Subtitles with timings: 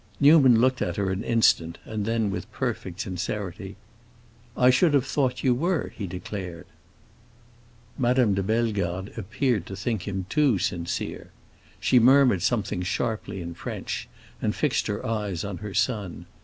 [0.19, 3.75] Newman looked at her an instant, and then, with perfect sincerity,
[4.57, 6.65] "I should have thought you were," he declared.
[7.99, 11.29] Madame de Bellegarde appeared to think him too sincere.
[11.79, 14.09] She murmured something sharply in French,
[14.41, 16.25] and fixed her eyes on her son.